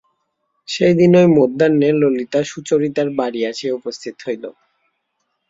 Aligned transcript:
সেইদিনই 0.67 1.27
মধ্যাহ্নে 1.37 1.89
ললিতা 2.01 2.39
সুচরিতার 2.43 3.07
বাড়ি 3.19 3.39
আসিয়া 3.51 3.73
উপস্থিত 3.79 4.15
হইল। 4.25 4.43